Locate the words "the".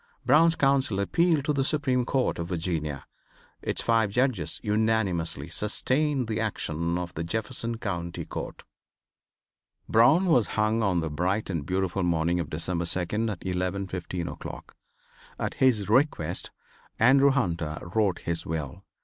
1.53-1.63, 6.27-6.39, 7.13-7.23, 11.01-11.11